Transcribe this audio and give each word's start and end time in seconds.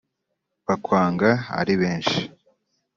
bakwanga 0.67 1.29
ari 1.59 1.73
benshi 1.81 2.21